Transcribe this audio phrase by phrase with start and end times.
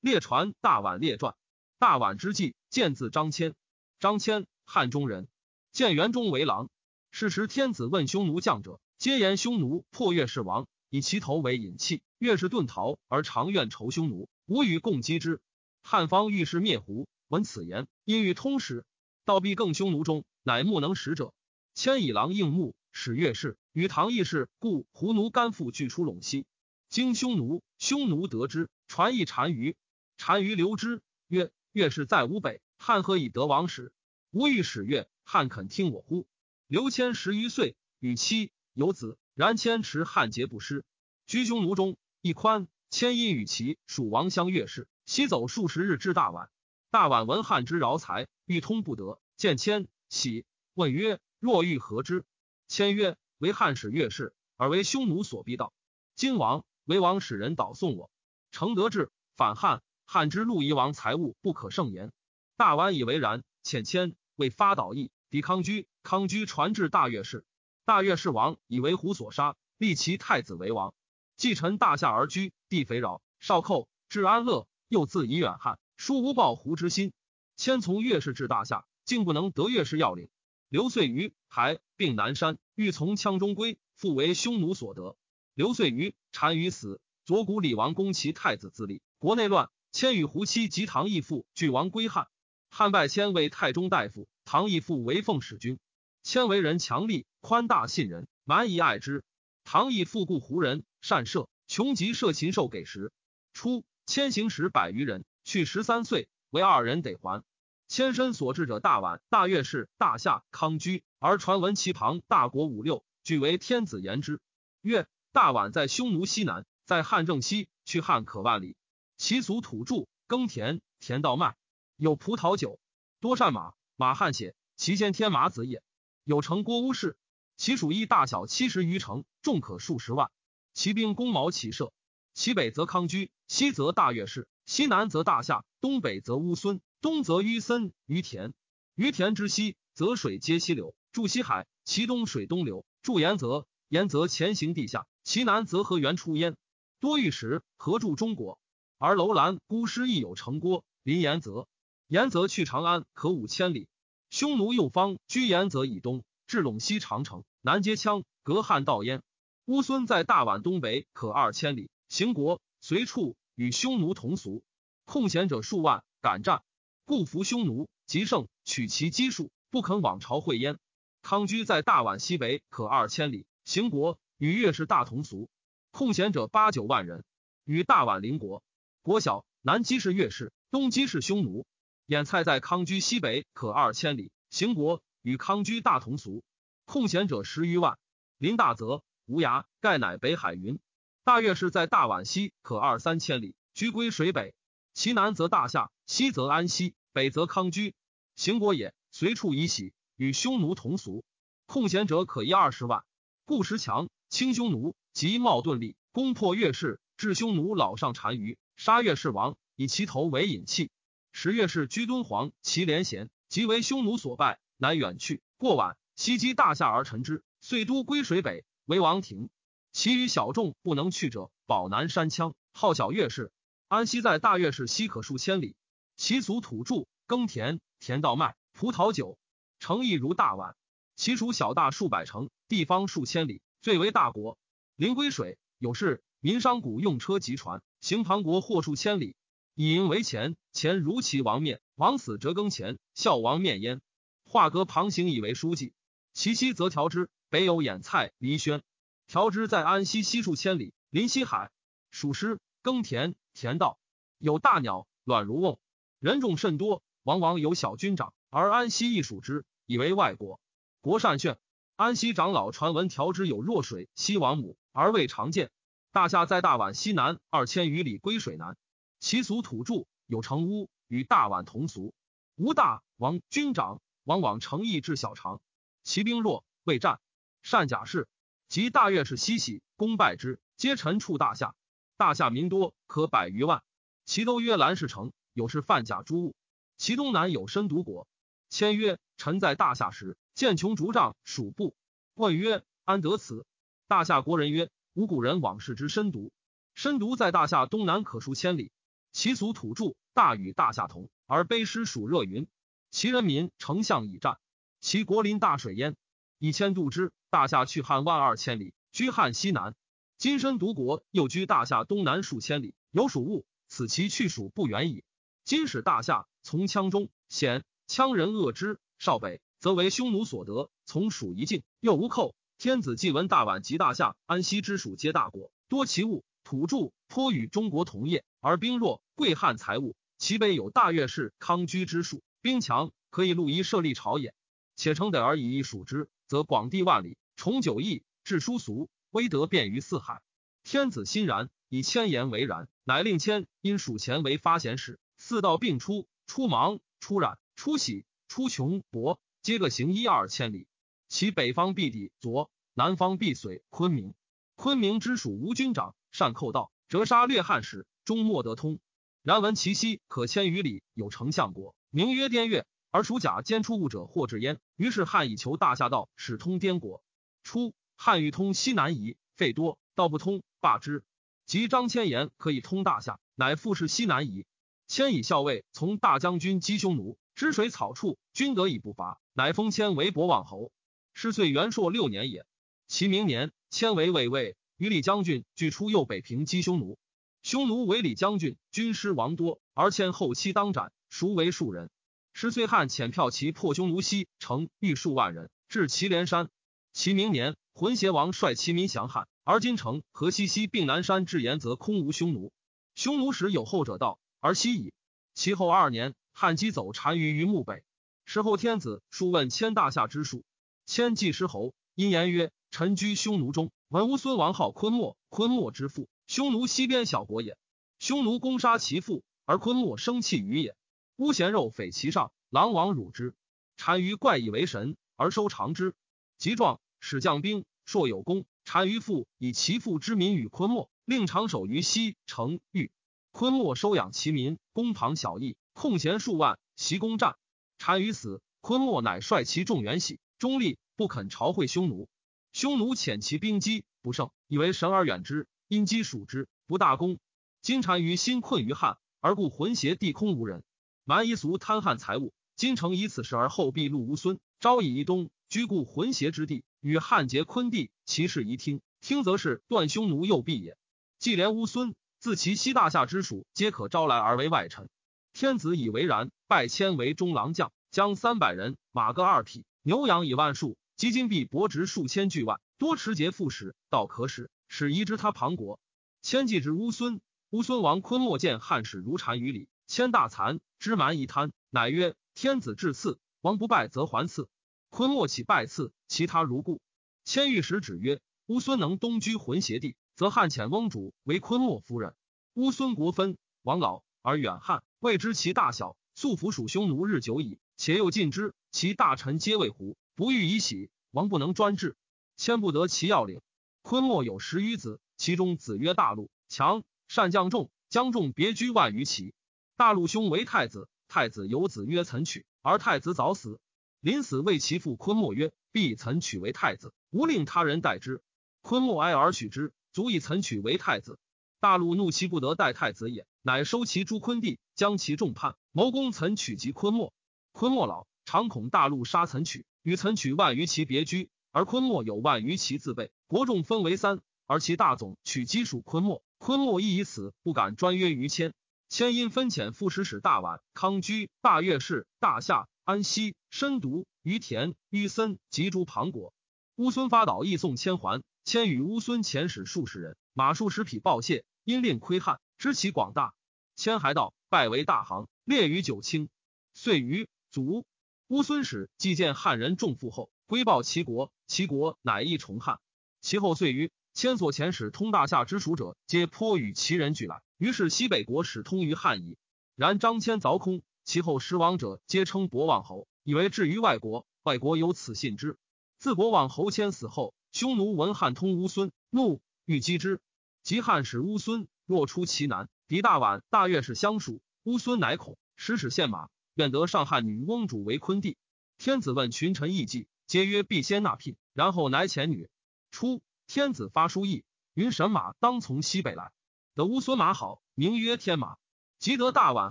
[0.00, 1.34] 列传大宛列传。
[1.78, 3.54] 大宛之际，见字张骞。
[3.98, 5.28] 张骞，汉中人，
[5.72, 6.70] 建元中为郎。
[7.10, 12.02] 是时天子问匈奴将者，皆言匈奴破越氏王，以其头为引器。
[12.18, 15.40] 越氏遁逃，而常愿仇匈奴，无与共击之。
[15.82, 18.84] 汉方欲是灭胡，闻此言，因欲通使，
[19.24, 21.32] 道必更匈奴中，乃木能使者。
[21.74, 26.46] 千以狼应募，使越氏与唐义士，故胡奴甘父俱出陇西。
[26.88, 29.76] 经匈奴，匈奴得之，传一单于。
[30.20, 33.90] 单于留之，曰：“越氏在吾北，汉何以得王使？
[34.30, 36.26] 吾欲使越，汉肯听我乎？”
[36.68, 40.84] 刘谦十余岁，与妻有子，然谦持汉节不失。
[41.26, 42.68] 居匈奴中，一宽。
[42.90, 46.48] 谦因与其属王相越氏，西走数十日至大宛。
[46.90, 50.44] 大宛闻汉之饶财，欲通不得，见谦喜，
[50.74, 52.24] 问曰：“若欲何之？”
[52.68, 55.72] 谦曰：“为汉使越氏，而为匈奴所逼道。
[56.14, 58.10] 今王为王使人导送我，
[58.50, 59.82] 承德志反汉。
[60.12, 62.10] 汉之陆夷王财物不可胜言。
[62.56, 65.86] 大宛以为然，遣谦为发导义，抵康居。
[66.02, 67.44] 康居传至大越氏，
[67.84, 70.94] 大越氏王以为胡所杀，立其太子为王。
[71.36, 74.66] 继承大夏而居，地肥饶，少寇，至安乐。
[74.88, 77.12] 又自以远汉，殊无报胡之心。
[77.54, 80.28] 迁从越氏至大夏，竟不能得越氏要领。
[80.68, 85.16] 刘遂于还并南山，欲从羌中归，复为匈奴所得。
[85.54, 89.70] 刘遂于单于死，左谷李王攻其太子自立，国内乱。
[89.92, 92.28] 迁与胡妻及唐义父俱亡归汉。
[92.68, 95.78] 汉拜迁为太中大夫，唐义父为奉使君。
[96.22, 99.24] 迁为人强力，宽大信人，蛮夷爱之。
[99.64, 103.12] 唐义父故胡人，善射，穷极射禽兽给食。
[103.52, 107.42] 初，迁行时百余人，去十三岁，为二人得还。
[107.88, 114.40] 迁身所至者，大宛、大月氏、大夏、康居，而传闻其旁大国五六，俱为天子言之。
[114.82, 118.76] 曰：大宛在匈奴西南，在汉正西，去汉可万里。
[119.20, 121.54] 其俗土著，耕田，田稻麦，
[121.96, 122.80] 有葡萄酒，
[123.20, 125.82] 多善马，马汗血，其先天马子也。
[126.24, 127.18] 有城郭乌氏，
[127.58, 130.30] 其属邑大小七十余城，众可数十万。
[130.72, 131.92] 其兵弓矛骑射，
[132.32, 136.80] 其北则康居，西则大月氏，西南则大夏，东北则乌孙。
[137.02, 138.54] 东则于森于田，
[138.94, 146.56] 于田之西，则水皆西流，注西海；其东水东流，注沿泽，沿泽前行地下；其南则河源出焉。
[147.00, 148.58] 多玉石，合注中国。
[149.02, 151.66] 而楼兰、孤师亦有城郭，临延泽。
[152.06, 153.88] 延泽去长安，可五千里。
[154.28, 159.22] 匈奴右方居延泽以东，至陇西长城，南接羌，隔汉道焉。
[159.64, 161.88] 乌孙在大宛东北，可二千里。
[162.10, 164.62] 行国随处与匈奴同俗，
[165.06, 166.62] 空闲者数万，敢战。
[167.06, 170.78] 故服匈奴，极胜，取其基数，不肯往朝会焉。
[171.22, 173.46] 康居在大宛西北，可二千里。
[173.64, 175.48] 行国与越氏大同俗，
[175.90, 177.24] 空闲者八九万人，
[177.64, 178.62] 与大宛邻国。
[179.02, 181.64] 国小，南击是越氏，东击是匈奴。
[182.04, 184.30] 眼蔡在康居西北，可二千里。
[184.50, 186.44] 行国与康居大同俗，
[186.84, 187.98] 控贤者十余万。
[188.36, 190.78] 临大泽，无涯，盖乃北海云。
[191.24, 194.54] 大越氏在大宛西，可二三千里，居归水北。
[194.92, 196.94] 其南则大夏，西则安西。
[197.12, 197.94] 北则康居，
[198.36, 201.24] 行国也，随处以喜，与匈奴同俗。
[201.64, 203.02] 控贤者可一二十万。
[203.46, 210.90] 故时强，轻匈奴，即冒顿力，攻破越氏，至匈奴老上单于，杀越氏王，以其头为引器。
[211.32, 215.42] 十月氏居敦煌，其连贤，即为匈奴所败，乃远去。
[215.58, 219.50] 过晚，西击大夏而臣之，遂都归水北，为王庭。
[219.92, 223.52] 其余小众不能去者，保南山羌，号小越氏。
[223.86, 225.76] 安西在大越氏西可数千里。
[226.16, 229.36] 其俗土著，耕田，田稻麦，葡萄酒，
[229.78, 230.72] 城邑如大宛。
[231.16, 234.56] 其属小大数百城，地方数千里，最为大国。
[234.96, 239.36] 临归水，有事，民商贾用车及船，行庞国或数千里，
[239.74, 240.56] 以银为钱。
[240.72, 244.00] 钱如其王面，王死折更钱，孝王面焉。
[244.44, 245.92] 画阁旁行以为书记。
[246.32, 248.82] 其西则调之，北有兖蔡、黎轩。
[249.26, 251.70] 调之在安西西数千里，临西海，
[252.10, 253.98] 属师，耕田，田道，
[254.38, 255.78] 有大鸟，卵如瓮。
[256.18, 260.60] 人众甚多，往往有小军长，而安西亦属之，以为外国。
[261.00, 261.58] 国善炫，
[261.96, 265.70] 安西长老传闻调之有弱水，西王母而未常见。
[266.12, 268.76] 大夏在大宛西南二千余里，归水南。
[269.20, 272.14] 其俗土著，有城屋，与大宛同俗。
[272.56, 275.60] 吴大王军长，往往乘邑至小长。
[276.02, 277.20] 其兵弱，未战，
[277.62, 278.26] 善甲士。
[278.68, 281.76] 及大月氏西徙，攻败之，皆臣处大夏。
[282.16, 283.84] 大夏民多，可百余万。
[284.24, 285.32] 其都曰兰氏城。
[285.52, 286.54] 有是贩甲诸物，
[286.96, 288.26] 其东南有深毒国。
[288.68, 291.94] 签曰：臣在大夏时，见穷竹杖，属部。
[292.34, 293.64] 问曰：安得此？
[294.06, 296.52] 大夏国人曰：吾古人往事之深读。
[296.94, 298.92] 深读在大夏东南，可数千里。
[299.32, 302.68] 其俗土著，大与大夏同，而卑师属热云。
[303.10, 304.58] 其人民丞相以战，
[305.00, 306.16] 其国临大水淹，
[306.58, 307.32] 以千度之。
[307.48, 309.96] 大夏去汉万二千里，居汉西南。
[310.38, 315.24] 今身独国，又居大夏东南数千里，有属物，此其去属不远矣。
[315.64, 322.54] 今使大夏从羌中，险羌人恶之；少北，则为匈奴所得，从属一境，又无寇。
[322.80, 330.16] 天子既闻大宛及大夏、安息之属皆大国，多其物，土著颇与中国同业，而兵弱，贵汉财物。
[330.38, 334.54] 其北有大月氏、康居之术，兵强，可以路夷设立朝也。
[334.96, 340.40] 且称得而以一属之，则广地万里，崇九义，治殊俗，威德遍于四海。
[340.82, 350.86] 天子欣然，以千言为然，乃令千因属前为发贤士，四道并出，出忙，出染，出喜，出穷薄，皆各行一二千里。
[351.30, 354.34] 其北方必抵左，南方必随昆明。
[354.74, 358.98] 昆明之属无军长，善寇盗，折杀掠汉使，终莫得通。
[359.44, 364.80] 然闻其西可千余里有丞相国，名曰滇越，而属甲兼出物者或至焉。
[364.96, 367.22] 于是汉以求大夏道，使通滇国。
[367.62, 371.22] 初，汉欲通西南夷，费多，道不通，罢之。
[371.64, 374.66] 及张骞言可以通大夏，乃复是西南夷。
[375.06, 380.90] 迁以校尉从大将军击匈奴，知水草处，均得以不伐，乃封迁为博望侯。
[381.32, 382.66] 是岁元朔六年也。
[383.06, 387.18] 其明年，迁为卫尉，与李将军俱出右北平击匈奴。
[387.62, 392.10] 匈奴为李将军，军师王多，而迁后期当斩，孰为数人。
[392.52, 396.68] 是岁汉遣票骑破匈奴西城，欲数万人，至祁连山。
[397.12, 402.72] 其明年，浑邪王率其民降汉，而今城、河西西并南山至延，则空无匈奴。
[403.14, 405.12] 匈奴时有后者道，而西矣。
[405.54, 408.04] 其后二年，汉击走单于于墓北。
[408.44, 410.64] 时后天子数问千大夏之术。
[411.10, 417.76] 迁祭师侯，因言曰：“臣居匈奴中，闻乌孙王号昆莫，昆莫之父，匈奴西边小国也。
[418.20, 420.94] 匈奴攻杀其父，而昆莫生气于也。
[421.34, 423.56] 乌咸肉匪其上，狼王辱之。
[423.96, 426.14] 单于怪以为神，而收长之。
[426.58, 428.64] 及壮，使将兵，硕有功。
[428.84, 433.10] 单于父以其父之民与昆莫，令长守于西城域。
[433.50, 437.56] 昆莫收养其民，攻庞小邑，控弦数万，袭攻战。
[437.98, 442.30] 单于死，昆莫乃率其众援喜。”中立不肯朝会匈奴，
[442.72, 447.38] 匈奴遣其兵击不胜，以为神而远之，因击属之，不大功。
[447.82, 450.82] 今单于心困于汉，而故浑邪地空无人，
[451.24, 452.54] 蛮夷俗贪汉财物。
[452.74, 459.02] 今诚以此事而后必戮乌孙，昭以一东，居故浑邪之地，与汉结昆地，其事宜听。
[459.20, 460.96] 听则是断匈奴右臂也。
[461.38, 465.10] 既连乌孙，自其西大夏之属，皆可招来而为外臣。
[465.52, 469.84] 天子以为然，拜迁为中郎将，将三百人，马各二匹。
[470.02, 476.00] 牛羊以万数，积金币薄值数千巨万，多持节副使，道可使，使移之他庞国。
[476.40, 484.70] 迁祭之乌孙，乌孙王昆莫见汉使如单于礼，千大惭，知蛮一贪，乃曰：天子至赐，王不拜则还赐。
[485.10, 487.02] 昆莫起拜赐，其他如故。
[487.44, 492.34] 迁御史指曰：乌孙能东居浑邪地，则汉遣翁主为昆莫夫人。
[492.72, 497.78] 乌孙国分，王老而远汉，未知其大小，素服属匈奴日久矣。
[497.98, 501.10] 且又近之，其大臣皆为胡，不欲以喜。
[501.32, 502.16] 王不能专制，
[502.56, 503.60] 迁不得其要领。
[504.02, 509.54] 昆莫有十余子，其中子曰大陆，强善将众，将众别居万余骑。
[509.96, 513.78] 大陆兄为太子，太子有子曰岑取，而太子早死。
[514.20, 518.42] 临死为其父昆莫曰：“必岑取为太子，无令他人代之。”
[518.82, 521.38] 昆莫哀而许之，足以岑取为太子。
[521.78, 527.32] 大陆怒其不得代太子也，乃收其诸昆地，将其众叛，谋攻岑取及昆莫。
[527.72, 533.30] 昆莫老，常恐大陆杀岑取，与岑取万余骑别居，而昆莫有万余骑自备。
[533.46, 536.42] 国众分为三，而其大总取击属昆莫。
[536.56, 538.72] 昆莫亦以此不敢专约于谦。
[539.08, 546.54] 谦因分遣副使使大宛、康居、大月氏、大夏、安西、深毒、于田、于森及诸庞国。
[546.96, 548.42] 乌孙发岛，亦送千还。
[548.64, 553.52] 谦与乌孙遣使数十人，马数十匹报谢，因令窥汉，知其广大。
[553.96, 556.48] 谦还道，拜为大行，列于九卿。
[556.94, 557.48] 遂于。
[557.70, 558.04] 卒。
[558.50, 562.98] 乌孙使既见汉人众富后，归报齐国，齐国乃亦崇汉。
[563.40, 567.62] 其后遂于千所前使通大夏之属者，皆颇与齐人俱来。
[567.78, 569.56] 于是西北国使通于汉矣。
[569.94, 575.78] 然张骞凿空，其后十王者，皆称博望侯，以为至于外国，外国有此信之。
[576.18, 580.40] 自博望侯迁死后，匈奴闻汉通乌孙，怒欲击之。
[580.82, 586.48] 及汉使乌孙若出其南，敌大宛、大月氏相属，乌孙乃恐，使使献马。
[586.80, 588.56] 愿得上汉女翁主为昆弟。
[588.96, 592.70] 天子问群臣议计，皆曰必先纳聘，然后乃遣女。
[593.10, 596.52] 初，天子发书议，云神马当从西北来。
[596.94, 598.78] 得乌孙马好，名曰天马。
[599.18, 599.90] 即得大宛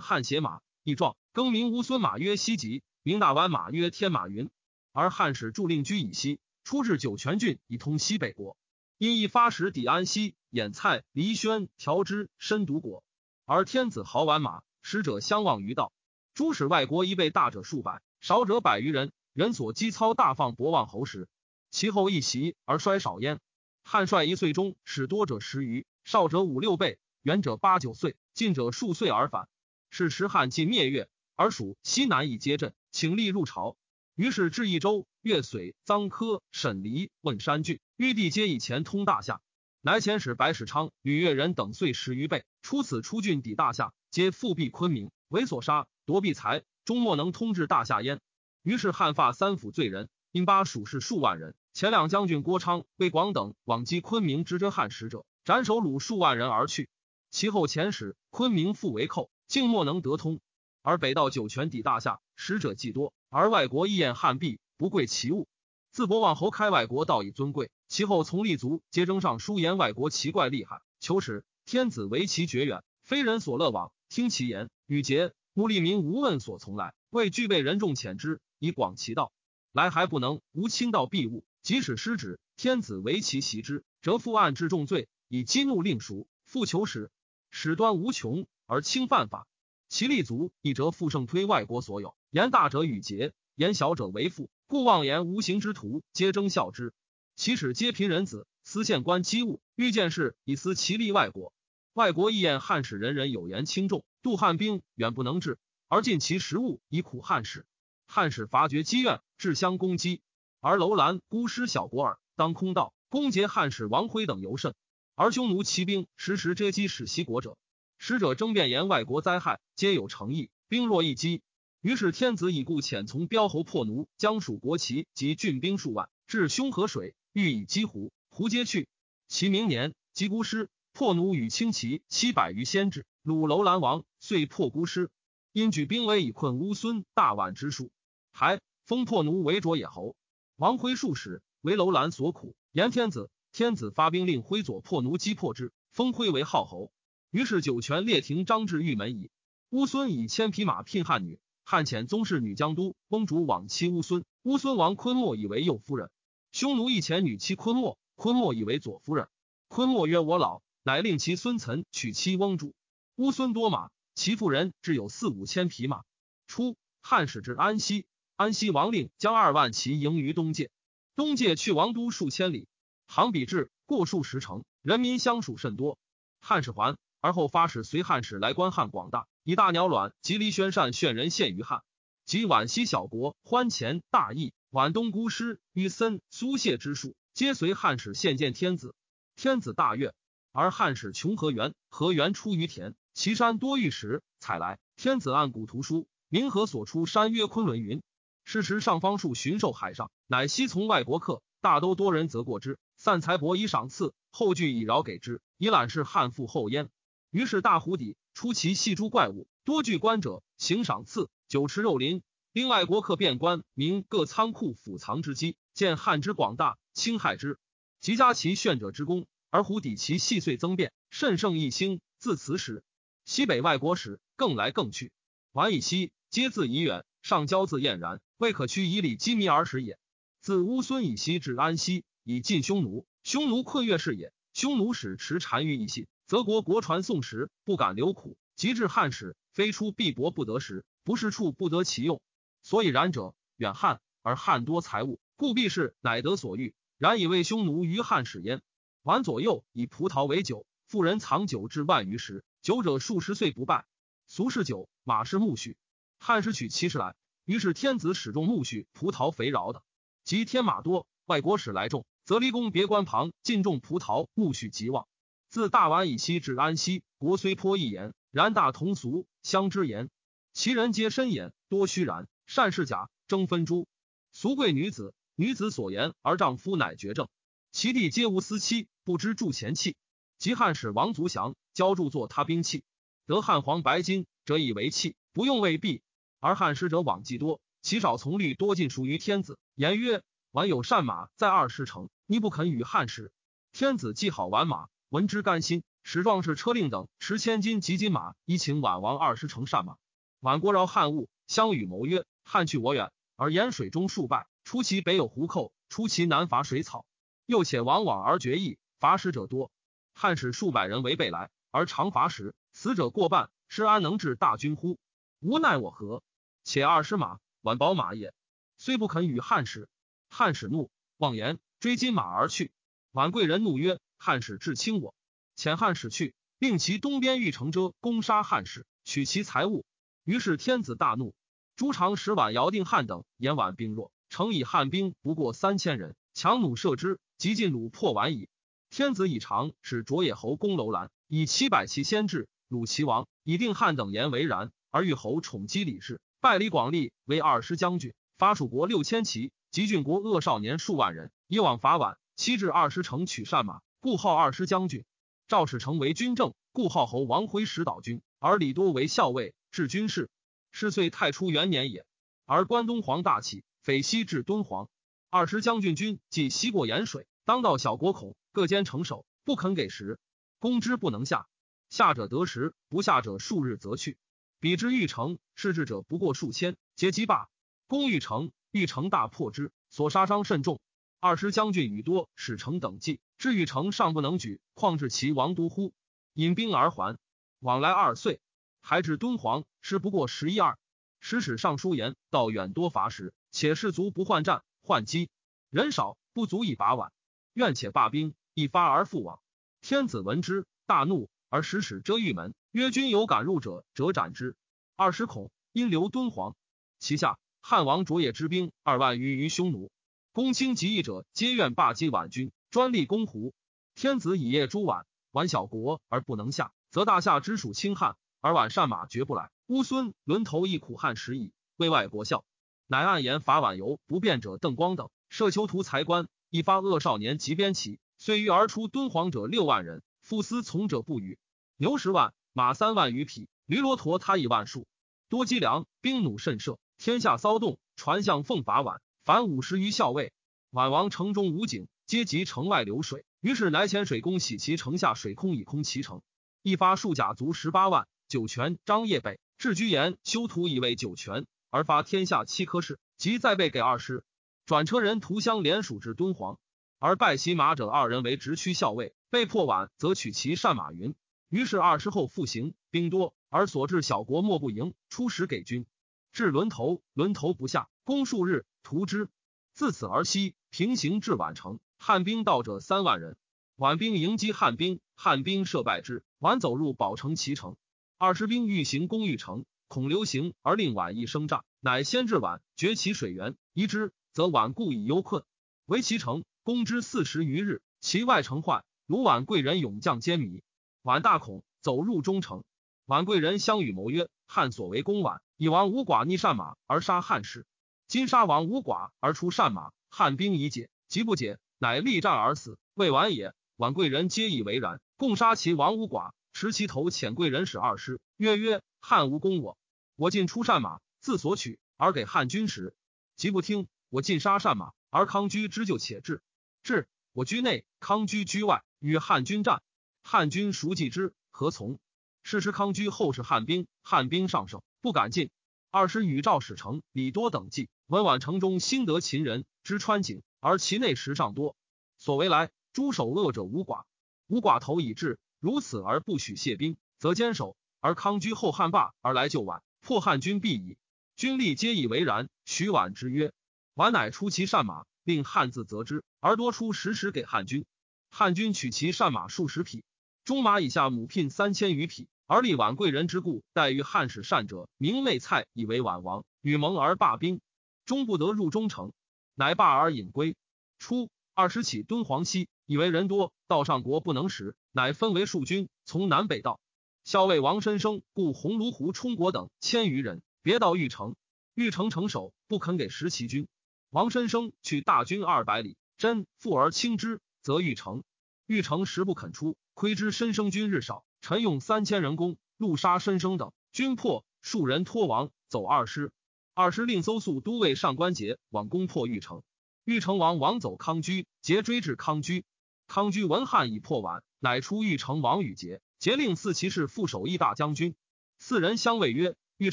[0.00, 4.50] 汉写马，一状，更名乌孙马曰西吉，名大宛马曰天马云。
[4.90, 8.56] 而汉使驻令居以西，出至酒泉郡，以通西北国。
[8.98, 13.04] 因一发使抵安西，演蔡、黎宣、调之，深独国。
[13.44, 15.92] 而天子豪玩马，使者相望于道。
[16.40, 19.12] 诸使外国一备大者数百，少者百余人。
[19.34, 21.28] 人所积操大放博望侯时，
[21.70, 23.40] 其后一袭而衰少焉。
[23.84, 29.50] 汉帅一岁中，使多者十余，少者五六倍，远者八九岁，近者数岁而返。
[29.90, 33.76] 是时汉尽灭越，而蜀西南以接镇，请立入朝。
[34.14, 39.42] 于是至益州、越绥、臧科、沈黎、汶山郡，玉帝皆以前通大夏。
[39.82, 48.20] 乃遣使白史昌、吕越人等岁十余倍，出此出郡抵大夏，皆复辟昆明，为所杀，夺必财，终莫能通至大夏焉。
[48.64, 51.54] 于是汉发三府罪人，因巴蜀士数万人。
[51.72, 56.88] 前两将军郭昌、魏广等往击昆明之遮汉使者，斩首虏数万人而去。
[57.30, 60.40] 其后遣使昆明复为寇，竟莫能得通。
[60.82, 65.46] 而北道酒泉抵大夏，使者既多，而外国亦厌汉币，不贵其物。
[65.92, 67.70] 自博望侯开外国道以尊贵。
[67.86, 73.92] 其后从立足皆征上书言外国奇怪厉害，求使天子为其绝远，非人所乐往。
[74.08, 79.30] 听其言，与节穆利民无问所从来，未具备人众遣之，以广其道。
[79.70, 87.12] 来还不能无亲道必物，即使失旨，天子为其袭之，则复案治重罪，以激怒令赎，复求使，
[87.52, 89.46] 使端无穷而轻犯法。
[89.88, 96.92] 其立足亦则复盛推外国所有，言大者与节，言小者为父，故妄言无形之徒，皆争效之。
[97.36, 101.52] 其使皆贫人子，思县官机务，欲见事以思其利外国。
[101.92, 105.58] 外国亦厌汉使，人人有言轻重，杜汉兵远不能至，
[105.88, 107.66] 而尽其食物以苦汉使。
[108.06, 110.20] 汉使伐绝积怨，至相攻击。
[110.60, 114.74] 而楼兰孤师小国耳，当空道攻劫汉使王辉等尤甚。
[115.14, 117.56] 而匈奴骑兵时时遮击使西国者，
[117.98, 121.42] 使者争辩言外国灾害，皆有诚意，兵若一击。
[121.80, 127.14] 于是天子已故遣从标侯破奴，将属国旗及郡兵数万，至匈河水。
[127.32, 128.88] 欲以击胡，胡皆去。
[129.28, 135.10] 其明年，及孤师，破奴与轻骑七百余先至，鲁楼兰王，遂破孤师。
[135.52, 137.90] 因举兵威以困乌孙、大宛之数，
[138.32, 140.16] 还封破奴为卓野侯。
[140.56, 143.30] 王辉数使为楼兰所苦，言天子。
[143.52, 146.92] 天子发兵令辉左破奴，击破之，封辉为号侯。
[147.30, 149.30] 于是酒泉列亭张至玉门矣。
[149.70, 156.10] 乌孙以千匹马聘汉女，汉遣宗室女江都翁主往妻乌孙，乌孙王昆莫以为右夫人。
[156.52, 159.28] 匈奴一前女妻昆莫，昆莫以为左夫人。
[159.68, 162.74] 昆莫曰：“我老，乃令其孙岑娶妻翁主。
[163.20, 166.04] 乌孙多马，其妇人至有四五千匹马。
[166.46, 170.70] 初，汉使至安西，安西王令将二万骑迎于东界。
[171.16, 172.66] 东界去王都数千里，
[173.06, 175.98] 行比至，过数十城，人民相属甚多。
[176.40, 181.82] 汉使还，而后发使随汉使来观汉广大，以大鸟卵及离宣善炫人献于汉，
[182.24, 184.54] 及皖西小国欢前大义。
[184.70, 188.94] 皖东孤师于森、苏谢之术，皆随汉使献见天子。
[189.36, 190.14] 天子大悦，
[190.52, 194.78] 而汉使穷河源，河源出于田，其山多玉石，采来。
[194.96, 198.00] 天子按古图书，明河所出山曰昆仑云。
[198.44, 206.88] 是时上方数巡狩海上，乃悉从外国客，大都多人则过之，散财帛以赏赐，后具以饶给之，以览是汉复后焉。
[207.30, 212.22] 于是大湖底出其细诸怪物，多具官者，行赏赐，酒池肉林。
[212.54, 217.58] 另外国客遍观，明各仓库府藏之机，见汉之广大，侵害之，
[218.00, 222.00] 即加其炫者之功，而胡底其细碎增变，甚胜一星。
[222.18, 222.84] 自此始，
[223.30, 225.12] 西北外国使更来更去，
[225.52, 230.00] 宛以西，皆自以远，上交自晏然，未可屈以礼机弥而使也。
[230.40, 234.32] 自乌孙以西至安西，以尽匈奴，匈奴困越是也。
[234.52, 242.20] 匈奴使持单于一信，则国国传宋时，不敢留苦，及至汉使，非出必帛不得食，不是处不得其用。
[242.64, 246.74] 所以然者，远汉而汉多财物，故必是乃得所欲。
[246.98, 248.60] 然以为匈奴于汉使焉。
[249.04, 253.86] 宛左右以葡萄为酒，妇人藏酒至万余时，酒者数十岁不败。
[254.26, 255.76] 俗是酒，马是苜蓿。
[256.18, 259.82] 汉时取七十来，于是天子始种苜蓿、葡萄肥饶的。
[260.24, 265.08] 及天马多，外国使来种，则离宫别关旁尽种葡萄、苜蓿极旺。
[265.48, 270.10] 自大宛以西至安西，国虽颇异言，然大同俗，相之言。
[270.52, 272.28] 其人皆深言，多虚然。
[272.46, 273.88] 善是假，争分珠。
[274.32, 277.28] 俗贵女子，女子所言而丈夫乃绝症。
[277.72, 279.96] 其弟皆无私妻，不知铸贤器。
[280.38, 282.84] 及汉使王族祥浇铸作他兵器，
[283.24, 286.02] 得汉黄白金，则以为器，不用未必。
[286.38, 289.58] 而汉使者往计多，其少从律多尽属于天子。
[289.76, 290.22] 言曰：
[290.52, 293.32] 宛有善马在二十城，你不肯与汉使。
[293.72, 299.96] 天子既好玩马，闻之甘心，使壮士车令等持千金及金马，以请宛王二十乘善马。
[300.42, 304.46] 宛国饶汉物，相与谋曰：“汉去我远，而盐水中数败。
[304.64, 307.06] 出其北有胡寇，出其南伐水草。
[307.46, 309.72] 又且往往而决意，伐食者多。
[310.12, 314.98] 汉使数百人为备来，而常伐时，死者过半，师安能治大军乎？
[315.38, 316.22] 无奈我何？
[316.64, 318.34] 且二十马，宛宝马也，
[318.76, 319.88] 虽不肯与汉使。
[320.28, 322.72] 汉使怒，妄言，追金马而去。
[323.12, 325.14] 宛贵人怒曰：‘汉使至轻我。’
[325.56, 329.84] 遣汉使去，令其东边玉城遮攻杀汉使，取其财物。
[330.24, 331.34] 于是天子大怒。
[331.76, 338.48] 朱常使宛姚定汉等言宛兵弱，诚以汉兵不过三千人，强弩射之，即尽虏破宛矣。
[338.90, 344.72] 天子以长使卓野侯攻楼兰，以七百骑先至，鲁齐王，以定汉等言为然。
[344.90, 352.16] 而欲侯宠姬李氏，拜李广利为二师将军，发蜀国六千骑，及郡国恶少年数万人，以往伐宛。
[352.34, 355.04] 七至二师城取善马，故号二师将军。
[355.46, 360.30] 赵使成为军政，故号侯王辉使导军，而李多为校尉，治军事。
[360.72, 362.04] 是岁太初元年也。
[362.44, 364.88] 而关东皇大起，匪西至敦煌。
[365.30, 370.18] 二师将军军既西过盐水，当到小国孔，各坚城守，不肯给食。
[370.60, 371.48] 攻之不能下，
[371.88, 374.18] 下者得食，不下者数日则去。
[374.60, 377.48] 彼之玉城，失志者不过数千，皆击罢。
[377.86, 380.78] 攻玉城，玉城大破之，所杀伤甚重。
[381.18, 383.20] 二师将军与多使城等计。
[383.38, 385.94] 至玉城尚不能举，况至其王都乎？
[386.34, 387.16] 引兵而还，
[387.60, 388.42] 往来二岁，
[388.82, 390.78] 还至敦煌，时不过十一二。
[391.20, 395.30] 使使尚书言道远多乏食，且士卒不换战，换饥
[395.70, 397.14] 人少，不足以把碗。
[397.54, 399.40] 愿且罢兵，一发而复往。
[399.80, 404.54] 天子闻之，大怒，而使使遮玉门，曰：“君有敢入者，折斩之。”
[404.94, 406.54] 二十恐，因留敦煌。
[406.98, 409.90] 其下汉王卓野之兵二万余于匈奴，
[410.32, 412.52] 公卿及义者，皆愿罢击宛军。
[412.70, 413.52] 专立公胡，
[413.94, 419.50] 天子以夜诛宛，宛小国而不能下，则大夏之属轻汉，而宛善马绝不来。
[419.66, 422.44] 乌孙轮头亦苦汉时矣，为外国笑。
[422.86, 431.38] 乃暗言伐宛游不便者邓光等，设囚徒才官，一发恶少年及边骑，遂欲而出敦煌者六万人，夫思从者不语。
[431.78, 434.86] 牛十万，马三万余匹，驴骆驼他以万数，
[435.30, 440.34] 多积粮，兵弩甚设，天下骚动，传相奉法宛，凡五十余校尉。
[440.70, 441.88] 宛王城中无井。
[442.06, 446.22] 皆及城外流水，于是来遣水工洗其城下水空，以空其城。
[446.60, 448.06] 一发数甲卒十八万。
[448.28, 454.24] 酒泉张掖北置居延修图以为酒泉，而发天下七科士，即再备给二师。
[454.66, 456.58] 转车人图相连属至敦煌，
[457.02, 461.14] 而拜其马者二人为直驱校尉，被迫晚，则取其善马云。
[461.48, 465.86] 于是二师后复行，兵多而所至小国莫不迎，出使给军。
[466.30, 469.30] 至轮头，轮头不下，攻数日，屠之。
[469.72, 471.80] 自此而西平行至宛城。
[471.96, 473.38] 汉兵到者三万人，
[473.78, 476.22] 宛兵迎击汉兵，汉兵设败之。
[476.38, 477.76] 宛走入保城其城，
[478.18, 485.44] 二十兵欲行攻玉城，恐流行而令宛一生诈，乃先至宛，绝其水源，移之，则宛故以忧困，
[485.86, 490.62] 围其城，攻之四十余日，其外城坏，卢宛贵人勇将皆迷，
[491.02, 492.62] 宛大恐，走入中城。
[493.06, 497.66] 宛贵人相与谋曰：“汉所为攻宛，以王无寡逆善马而杀汉室，
[498.06, 503.52] 今杀王无寡而出善马，汉兵已解，即不解。”乃力战而死，未完也。
[503.76, 509.76] 宛贵人皆以为然，共杀其王无寡，持其头遣贵人使二师，曰曰：汉无攻我，
[510.14, 512.94] 我尽出善马，自所取而给汉军时，
[513.34, 513.88] 即不听。
[514.08, 516.40] 我尽杀善马，而康居之救且至。
[516.82, 519.82] 至，我居内，康居居外，与汉军战。
[520.22, 521.98] 汉军熟计之，何从？
[522.42, 525.50] 是时康居后是汉兵，汉兵上胜，不敢进。
[525.90, 530.42] 二师与赵使成、李多等计，闻宛城中兴得秦人，知川井。
[530.60, 531.74] 而其内食尚多，
[532.18, 534.04] 所为来诸守恶者无寡，
[534.46, 537.76] 无寡头已至，如此而不许谢兵，则坚守。
[537.98, 540.98] 而康居后汉霸而来救宛，破汉军必矣。
[541.34, 542.48] 军力皆以为然。
[542.66, 543.52] 许宛之曰
[543.96, 547.84] ：“宛乃出其善马，令汉字责之，而多出十时给汉军。
[548.30, 550.04] 汉军取其善马数十匹，
[550.44, 557.60] 中马以下母聘三千余匹，而立宛贵人之故，待遇汉使善者，明媚蔡以为宛王，与盟而罢兵，
[558.06, 559.12] 终不得入中城。”
[559.56, 560.56] 乃罢而引归。
[560.98, 566.80] 初，二十起敦煌西，以为人多，道上国不能食，乃分为数军，从南北道。
[567.24, 571.36] 校尉王申生、故鸿胪湖冲国等千余人，别到玉城。
[571.74, 573.68] 玉城城守不肯给食其军。
[574.10, 578.24] 王申生去大军二百里，真复而轻之，则玉城。
[578.66, 586.32] 玉城时不肯出，窥之申生军日少，臣用三千人攻，戮杀申生等军破，数人脱亡，走二师。
[586.74, 589.62] 二师令搜素都尉上官桀往攻破玉城，
[590.04, 592.64] 玉城王王走康居，桀追至康居，
[593.06, 598.16] 康居闻汉已破宛，乃出玉城王与桀，桀令四骑士副守一大将军。
[598.58, 599.92] 四人相谓曰：“玉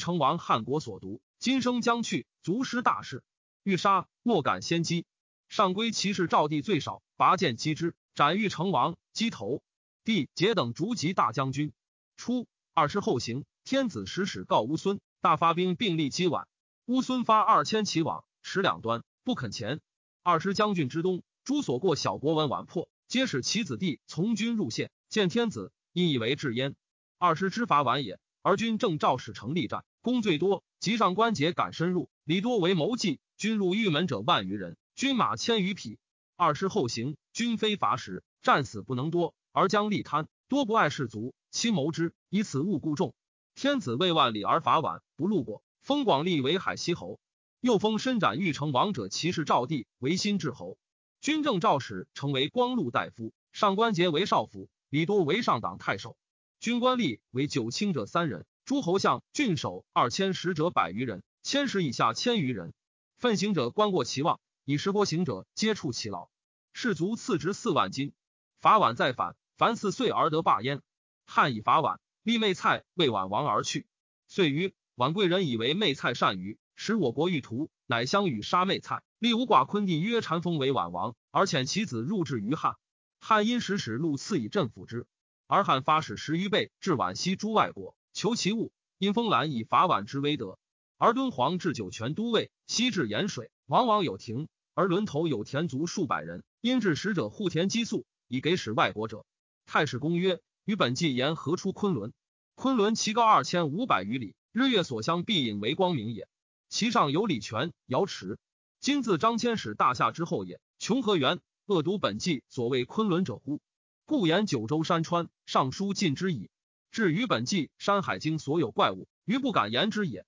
[0.00, 3.22] 城王汉国所独，今生将去，足失大事。
[3.68, 5.04] 欲杀，莫敢先击。”
[5.50, 9.62] 上归骑士赵地最少，拔剑击之，斩玉成王，击头。
[10.04, 11.74] 帝节等逐级大将军。
[12.16, 16.46] 初，二师后行，天子使使告乌孙，大发兵并立击宛。
[16.86, 19.82] 乌孙发二千骑往，持两端，不肯前。
[20.22, 22.88] 二师将军之东，诸所过小国闻宛破。
[23.06, 26.74] 皆使其子弟从军入县，见天子，因以为至焉。
[27.18, 30.64] 二师之伐晚也，而军正赵使成立战，功最多。
[30.80, 36.00] 及上官桀敢深入，李多为谋计，军入玉门者万余人，军马千余匹。
[36.34, 43.14] 二师后行，军非法使，战死不能多，而将力贪，多不爱士卒，亲谋之，以此误故众。
[43.54, 47.20] 天子为万里而伐宛，不路过，封广利为海西侯，
[47.60, 50.76] 又封伸展玉成王者骑士赵地为新至侯。
[51.20, 56.16] 军政赵使成为光禄大夫，上官桀为少府，李多为上党太守。
[56.58, 62.74] 军官吏为九卿者三人，诸侯相、郡守二千使者百余人，千石以下千余人。
[63.18, 66.30] 奋行者官过其望，以十国行者皆触其劳。
[66.72, 68.12] 士卒赐值四万金。
[68.60, 70.82] 伐宛再反，凡四岁而得罢焉。
[71.26, 73.88] 汉以伐宛，立媚蔡为宛王而去。
[74.28, 79.02] 遂于宛贵人以为媚蔡善于使我国欲图，乃相与杀媚蔡。
[79.18, 82.76] 立吴寡昆弟曰禅封为宛王，而遣其子入质于汉。
[83.18, 85.08] 汉因使使路赐以镇抚之，
[85.48, 88.70] 而汉发使十余倍至宛西诸外国，求其物。
[88.96, 90.56] 因封兰以伐宛之威德，
[90.98, 96.42] 而敦煌置酒泉都尉，西至盐水，往往有亭，而轮头有田卒数百人。
[96.60, 99.24] 因至使者护田积粟，以给使外国者。
[99.64, 102.12] 太史公曰：与本纪言何出昆仑？
[102.56, 106.26] 昆仑其高二千五百余里，日月所相必引为光明也。
[106.68, 108.38] 其上有礼泉、瑶池。
[108.80, 113.60] 今自张骞使大夏之后也，穷河源恶毒本纪所谓昆仑者乎？
[114.04, 116.50] 故言九州山川，尚书尽之矣。
[116.90, 120.26] 至于本纪《山海经》所有怪物，余不敢言之也。